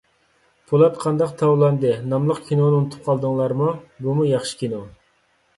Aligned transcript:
«پولات 0.69 0.95
قانداق 1.03 1.35
تاۋلاندى» 1.41 1.91
ناملىق 2.13 2.41
كىنونى 2.49 2.79
ئۇنتۇپ 2.79 3.05
قالدىڭلارمۇ؟ 3.11 3.69
بۇمۇ 4.07 4.27
ياخشى 4.33 4.59
كىنو. 4.65 4.85